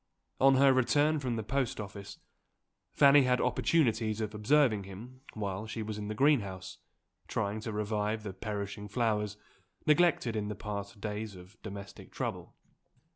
On 0.39 0.55
her 0.55 0.73
return 0.73 1.19
from 1.19 1.35
the 1.35 1.43
post 1.43 1.79
office, 1.79 2.17
Fanny 2.91 3.21
had 3.21 3.39
opportunities 3.39 4.19
of 4.19 4.33
observing 4.33 4.85
him 4.85 5.21
while 5.33 5.67
she 5.67 5.83
was 5.83 5.99
in 5.99 6.07
the 6.07 6.15
greenhouse, 6.15 6.79
trying 7.27 7.59
to 7.59 7.71
revive 7.71 8.23
the 8.23 8.33
perishing 8.33 8.87
flowers 8.87 9.37
neglected 9.85 10.35
in 10.35 10.47
the 10.47 10.55
past 10.55 10.99
days 10.99 11.35
of 11.35 11.55
domestic 11.61 12.11
trouble. 12.11 12.55